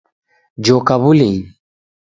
[0.65, 1.43] Joka wulinyi